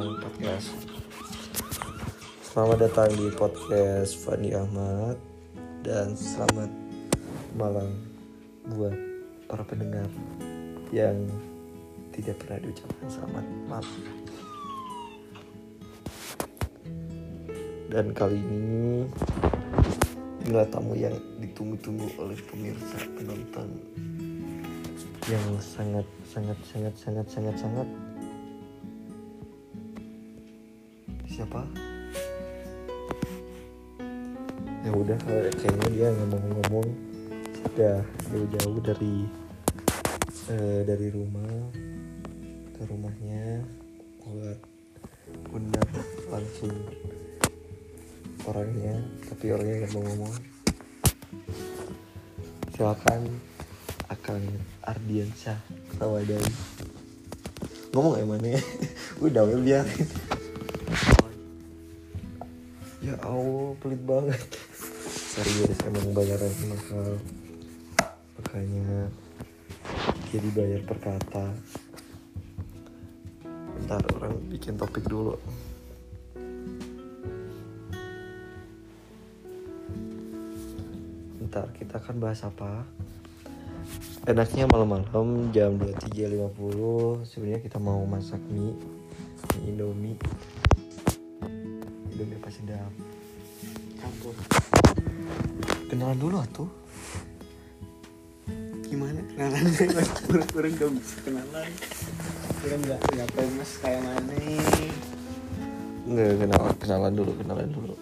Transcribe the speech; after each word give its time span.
podcast. 0.00 0.72
Selamat 2.40 2.88
datang 2.88 3.12
di 3.12 3.28
podcast 3.36 4.16
Fandi 4.24 4.56
Ahmad 4.56 5.20
dan 5.84 6.16
selamat 6.16 6.72
malam 7.52 8.00
buat 8.72 8.96
para 9.44 9.60
pendengar 9.68 10.08
yang 10.88 11.28
tidak 12.16 12.40
pernah 12.40 12.58
diucapkan 12.64 13.08
selamat 13.12 13.44
malam. 13.68 14.00
Dan 17.92 18.06
kali 18.16 18.40
ini 18.40 19.04
inilah 20.48 20.66
tamu 20.72 20.96
yang 20.96 21.14
ditunggu-tunggu 21.44 22.08
oleh 22.16 22.38
pemirsa 22.48 23.04
penonton 23.20 23.68
yang 25.28 25.44
sangat 25.60 26.06
sangat 26.24 26.58
sangat 26.64 26.94
sangat 26.96 27.26
sangat 27.28 27.56
sangat 27.60 27.88
siapa? 31.40 31.64
Ya 34.84 34.92
udah 34.92 35.16
kayaknya 35.56 35.88
dia 35.88 36.08
ngomong-ngomong 36.12 36.88
sudah 37.64 38.04
jauh-jauh 38.28 38.80
dari 38.84 39.24
eh, 40.52 40.80
dari 40.84 41.08
rumah 41.08 41.48
ke 42.76 42.84
rumahnya 42.84 43.64
buat 44.20 44.60
undang 45.56 45.90
langsung 46.28 46.76
orangnya 48.44 49.00
tapi 49.32 49.56
orangnya 49.56 49.88
nggak 49.88 49.92
mau 49.96 50.04
ngomong. 50.12 50.34
Silakan 52.76 53.32
akan 54.12 54.44
Ardiansyah 54.84 55.56
Rawadai 55.96 56.44
ngomong 57.96 58.20
ya 58.20 58.24
mana 58.28 58.60
udah 59.24 59.42
biarin 59.56 60.08
ya 63.10 63.18
Allah 63.26 63.74
pelit 63.82 64.02
banget. 64.06 64.38
Serius 65.10 65.78
emang 65.82 66.14
bayaran 66.14 66.54
mahal. 66.70 67.18
Makanya 68.38 69.10
dia 70.30 70.38
dibayar 70.38 70.80
per 70.86 70.98
bentar 73.74 74.02
orang 74.14 74.38
bikin 74.46 74.78
topik 74.78 75.02
dulu. 75.10 75.34
Bentar 81.42 81.66
kita 81.74 81.98
akan 81.98 82.16
bahas 82.22 82.46
apa? 82.46 82.86
Enaknya 84.30 84.70
malam-malam 84.70 85.50
jam 85.50 85.74
23.50 85.82 87.26
sebenarnya 87.26 87.60
kita 87.66 87.82
mau 87.82 88.06
masak 88.06 88.38
mie 88.46 88.78
mie 89.58 89.74
indomie 89.74 90.20
indomie 92.20 92.36
apa 92.36 92.52
sedap 92.52 92.92
campur. 93.96 94.36
Kenalan 95.88 96.20
dulu 96.20 96.36
atuh. 96.36 96.68
Gimana? 98.84 99.24
Kenalannya 99.24 100.04
kurang-kurang 100.28 100.72
gak 100.76 100.90
bisa 101.00 101.16
kenalan. 101.24 101.72
Kurang 102.60 102.80
nggak? 102.84 103.00
Nggak 103.08 103.28
famous 103.32 103.70
kayak 103.80 104.00
mana? 104.04 104.36
Nggak, 106.12 106.28
kenalan, 106.44 106.74
kenalan 106.76 107.12
dulu, 107.16 107.32
kenalan 107.40 107.68
dulu. 107.72 107.94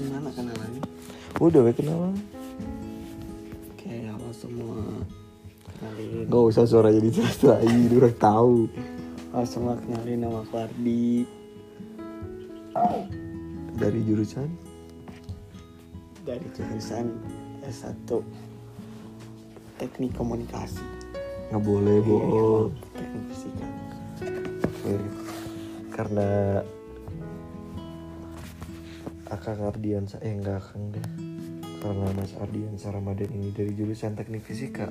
Gimana 0.00 0.28
kenalannya? 0.32 0.82
Udah 1.44 1.60
we 1.60 1.72
kenalan. 1.76 2.16
Kayak 3.76 4.16
halo 4.16 4.32
semua. 4.32 4.80
Kenalin. 5.76 6.24
Gak 6.32 6.44
usah 6.56 6.64
suaranya 6.64 7.04
diserahin, 7.04 7.92
udah 7.92 8.16
tahu. 8.16 8.72
Semua 9.44 9.76
kenalin 9.76 10.24
nama 10.24 10.40
aku 10.40 10.56
Ardi 10.56 11.43
Dari 13.74 14.00
jurusan? 14.02 14.48
Dari 16.26 16.46
jurusan 16.54 17.06
S1 17.62 18.10
teknik 19.78 20.14
komunikasi. 20.14 20.82
Nggak 21.50 21.62
boleh 21.62 21.96
bohong 22.02 22.70
teknik 22.94 23.24
fisika. 23.30 23.66
Oke. 24.62 24.94
Karena 25.94 26.28
Akang 29.30 29.62
Ardiansa, 29.62 30.18
eh 30.22 30.34
enggak 30.34 30.62
Akang 30.62 30.90
deh. 30.94 31.06
Karena 31.78 32.08
Mas 32.16 32.32
Ardiansa 32.40 32.90
Ramadan 32.90 33.30
ini 33.34 33.52
dari 33.52 33.70
jurusan 33.76 34.16
teknik 34.16 34.42
fisika. 34.42 34.88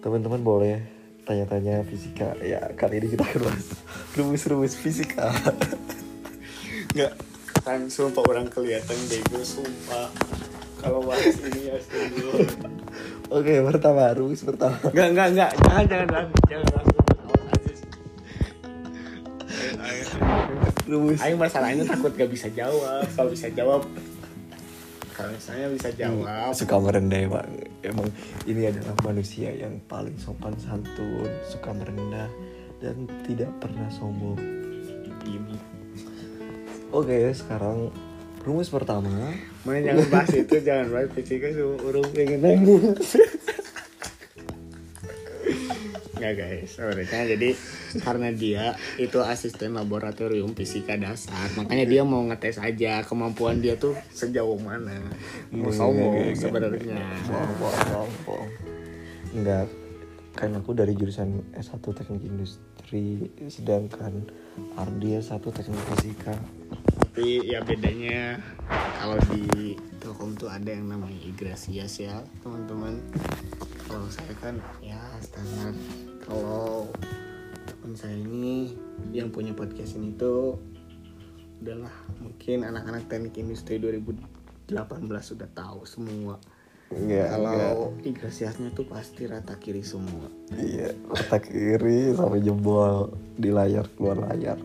Teman-teman 0.00 0.40
boleh 0.40 0.76
tanya-tanya 1.24 1.82
fisika. 1.84 2.32
Ya 2.40 2.70
kali 2.76 3.02
ini 3.02 3.12
kita 3.12 3.26
akan 3.26 3.40
bahas 3.50 3.66
rumus-rumus 4.14 4.78
fisika 4.78 5.30
nggak 6.90 7.12
kan 7.60 7.80
sumpah 7.86 8.24
orang 8.26 8.46
kelihatan 8.48 8.98
bego 9.06 9.40
sumpah 9.44 10.08
kalau 10.80 11.04
bahas 11.04 11.36
ini 11.44 11.70
ya 11.70 11.76
serius 11.78 12.56
Oke 13.30 13.62
pertama 13.62 14.10
rumus 14.16 14.42
pertama 14.42 14.74
Enggak, 14.90 15.08
enggak, 15.14 15.28
enggak. 15.30 15.50
Jangan, 15.62 15.84
jangan, 15.86 16.06
jangan. 16.08 16.26
Jangan 16.50 16.68
langsung. 16.74 17.00
Rumus 20.90 21.22
Ayo 21.22 21.34
masalahnya 21.38 21.84
takut 21.86 22.10
gak 22.18 22.26
bisa 22.26 22.50
jawab. 22.50 23.06
Kalau 23.14 23.30
bisa 23.30 23.46
jawab, 23.54 23.86
kalau 25.14 25.30
misalnya 25.30 25.66
bisa 25.70 25.88
jawab, 25.94 26.50
suka 26.56 26.76
merendah 26.82 27.22
bang 27.30 27.52
emang 27.86 28.08
ini 28.50 28.66
adalah 28.66 28.96
manusia 29.06 29.54
yang 29.54 29.78
paling 29.86 30.18
sopan 30.18 30.56
santun 30.58 31.30
suka 31.46 31.70
merendah 31.70 32.26
dan 32.82 33.06
tidak 33.28 33.52
pernah 33.62 33.86
sombong 33.94 34.40
ini. 35.28 35.79
Oke 36.90 37.16
sekarang 37.34 37.90
rumus 38.42 38.72
pertama 38.72 39.10
Mana 39.64 39.84
jangan 39.84 40.06
bahas 40.08 40.32
itu, 40.32 40.56
jangan 40.64 40.88
bahas 40.88 41.08
fisika 41.12 41.52
semua 41.52 41.76
orang 41.84 42.08
pengen 42.16 42.40
nangis. 42.40 43.20
Nggak 46.16 46.32
guys, 46.36 46.68
sebenarnya 46.76 47.20
jadi 47.36 47.48
karena 48.00 48.28
dia 48.32 48.64
itu 49.00 49.20
asisten 49.20 49.76
laboratorium 49.76 50.52
fisika 50.56 50.96
dasar, 50.96 51.48
makanya 51.56 51.84
dia 51.84 52.02
mau 52.04 52.24
ngetes 52.24 52.60
aja 52.60 53.04
kemampuan 53.04 53.60
dia 53.60 53.76
tuh 53.76 53.96
sejauh 54.12 54.56
mana. 54.60 55.00
Mau 55.52 55.68
sombong 55.68 56.32
sebenarnya. 56.32 57.04
bohong 57.28 57.52
bohong 57.56 57.84
bohong 57.88 58.14
bohong 58.24 58.50
enggak 59.30 59.66
kan 60.34 60.54
aku 60.54 60.72
dari 60.72 60.94
jurusan 60.94 61.42
S1 61.52 61.82
teknik 61.82 62.22
industri 62.22 63.28
sedangkan 63.50 64.30
Ardi 64.78 65.18
S1 65.18 65.42
teknik 65.42 65.82
fisika 65.94 66.34
Tapi 67.10 67.42
ya 67.50 67.58
bedanya 67.66 68.38
kalau 69.00 69.18
di 69.34 69.74
Telkom 70.00 70.38
tuh 70.38 70.48
ada 70.48 70.70
yang 70.70 70.88
namanya 70.88 71.18
Igrasias 71.26 72.00
ya 72.00 72.22
teman-teman. 72.40 73.02
Kalau 73.84 74.06
saya 74.08 74.32
kan 74.38 74.56
ya 74.78 75.00
standar. 75.18 75.74
Kalau 76.22 76.86
teman 77.66 77.92
saya 77.98 78.14
ini 78.14 78.78
yang 79.10 79.34
punya 79.34 79.50
podcast 79.52 79.98
ini 79.98 80.14
tuh 80.14 80.56
udahlah 81.60 81.92
mungkin 82.22 82.64
anak-anak 82.64 83.10
teknik 83.10 83.36
industri 83.42 83.76
2018 83.82 84.70
sudah 85.20 85.48
tahu 85.50 85.82
semua. 85.84 86.38
Enggak 86.90 87.26
Kalau 87.30 87.94
Igrasiasnya 88.00 88.68
tuh 88.70 88.82
pasti 88.84 89.22
rata 89.24 89.54
kiri 89.54 89.80
semua. 89.80 90.26
iya 90.52 90.90
otak 91.06 91.46
kiri 91.46 92.10
sampai 92.12 92.40
jebol 92.40 93.08
di 93.34 93.48
layar 93.48 93.86
keluar 93.90 94.18
layar 94.20 94.58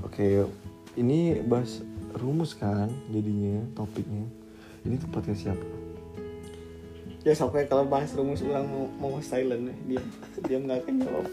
oke 0.00 0.48
ini 0.94 1.18
bahas 1.42 1.84
rumus 2.14 2.54
kan 2.54 2.88
jadinya 3.08 3.60
topiknya 3.74 4.24
ini 4.82 4.96
tempatnya 4.96 5.34
siapa 5.34 5.66
Ya 7.20 7.32
sampai 7.32 7.64
kalau 7.64 7.84
bahas 7.84 8.12
rumus 8.12 8.40
ulang 8.40 8.68
mau, 8.68 8.84
mau 9.00 9.16
silent 9.18 9.64
ya, 9.64 9.76
dia 9.86 10.00
dia 10.44 10.58
nggak 10.58 10.84
akan 10.84 10.94
jawab. 10.98 11.24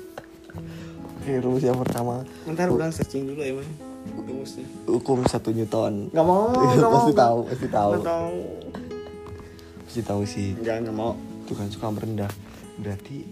oke 1.13 1.31
rumus 1.37 1.63
yang 1.63 1.75
pertama 1.77 2.23
Ntar 2.45 2.67
ulang 2.67 2.89
searching 2.89 3.27
dulu 3.27 3.39
ya 3.39 3.51
man 3.53 3.67
rumusnya. 4.21 4.63
hukum 4.85 5.19
satu 5.25 5.51
Newton 5.51 6.07
Gak 6.09 6.23
mau, 6.23 6.47
Iya, 6.63 6.75
gak 6.77 6.83
mau. 6.85 6.95
pasti 6.97 7.13
tahu 7.13 7.39
pasti 7.45 7.67
tahu 7.69 7.91
Gak 7.93 8.07
tahu. 8.07 8.37
Pasti 9.91 10.07
tahu 10.07 10.23
sih. 10.23 10.55
Enggak, 10.55 10.87
gak 10.87 10.95
mau. 10.95 11.19
itu 11.43 11.51
kan 11.51 11.67
suka 11.67 11.91
merendah. 11.91 12.31
Berarti 12.79 13.27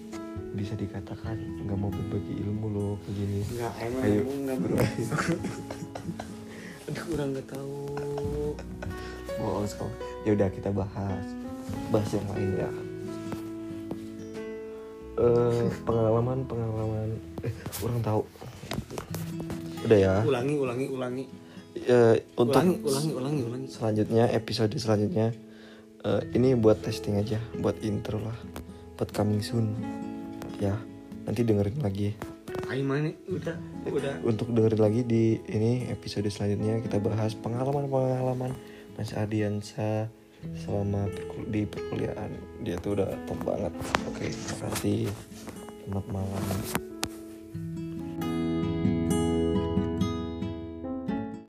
bisa 0.52 0.76
dikatakan 0.76 1.40
nggak 1.64 1.78
mau 1.80 1.88
berbagi 1.88 2.36
ilmu 2.44 2.68
loh 2.68 2.94
kayak 3.00 3.16
gini. 3.16 3.40
Enggak, 3.48 3.74
emang 3.80 4.04
Ayo, 4.04 4.22
nggak 4.28 4.58
bro. 4.60 4.76
Aduh, 6.92 7.04
kurang 7.08 7.32
gak 7.32 7.48
tahu. 7.48 7.76
bohong 9.40 9.68
sekali 9.72 9.96
ya 10.28 10.36
udah 10.36 10.50
kita 10.52 10.70
bahas. 10.76 11.26
Bahas 11.96 12.10
yang 12.12 12.28
lain 12.28 12.52
ya. 12.52 12.72
Eh 15.16 15.64
pengalaman 15.88 16.44
pengalaman. 16.44 17.10
Eh 17.40 17.56
orang 17.80 18.04
tahu. 18.04 18.22
Udah 19.88 19.96
ya. 19.96 20.16
Ulangi, 20.28 20.60
ulangi, 20.60 20.86
ulangi. 20.92 21.24
Eh, 21.80 22.20
untuk 22.36 22.60
Ulangi, 22.60 22.76
ulangi, 22.84 23.12
ulangi, 23.16 23.42
ulangi. 23.48 23.68
selanjutnya 23.72 24.28
episode 24.36 24.76
selanjutnya 24.76 25.32
eh, 26.06 26.22
ini 26.36 26.56
buat 26.56 26.80
testing 26.84 27.19
aja 27.19 27.40
buat 27.60 27.80
intro 27.84 28.19
lah 28.19 28.38
buat 29.00 29.16
coming 29.16 29.40
soon. 29.40 29.80
Ya 30.60 30.75
nanti 31.24 31.48
dengerin 31.48 31.80
lagi. 31.80 32.12
Aing 32.68 32.84
mana 32.84 33.16
udah 33.31 33.56
udah. 33.88 34.13
Untuk 34.28 34.51
dengerin 34.51 34.81
lagi 34.84 35.01
di 35.07 35.40
ini 35.48 35.88
episode 35.88 36.28
selanjutnya 36.28 36.84
kita 36.84 37.00
bahas 37.00 37.31
pengalaman-pengalaman 37.40 38.51
Mas 39.00 39.16
Ardiansa 39.16 40.12
selama 40.60 41.07
perkul- 41.07 41.48
di 41.48 41.63
perkuliahan. 41.63 42.31
Dia 42.63 42.75
tuh 42.84 43.00
udah 43.00 43.07
top 43.24 43.40
banget. 43.48 43.74
Oke 44.12 44.28
terima 44.28 44.68
kasih. 44.68 45.07
Selamat 45.88 46.06
malam 46.12 46.99